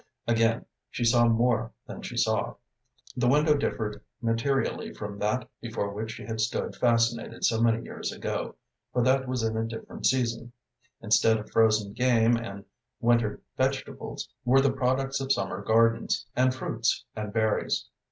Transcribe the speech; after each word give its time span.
Again 0.27 0.65
she 0.89 1.03
saw 1.05 1.27
more 1.27 1.73
than 1.85 2.01
she 2.01 2.17
saw. 2.17 2.55
The 3.15 3.27
window 3.27 3.53
differed 3.55 4.01
materially 4.19 4.95
from 4.95 5.19
that 5.19 5.47
before 5.61 5.93
which 5.93 6.13
she 6.13 6.25
had 6.25 6.41
stood 6.41 6.75
fascinated 6.75 7.45
so 7.45 7.61
many 7.61 7.83
years 7.83 8.11
ago, 8.11 8.55
for 8.91 9.03
that 9.03 9.27
was 9.27 9.43
in 9.43 9.55
a 9.55 9.63
different 9.63 10.07
season. 10.07 10.53
Instead 11.01 11.37
of 11.37 11.51
frozen 11.51 11.93
game 11.93 12.35
and 12.35 12.65
winter 12.99 13.41
vegetables, 13.57 14.27
were 14.43 14.59
the 14.59 14.73
products 14.73 15.21
of 15.21 15.31
summer 15.31 15.61
gardens, 15.61 16.25
and 16.35 16.55
fruits, 16.55 17.05
and 17.15 17.31
berries. 17.31 17.87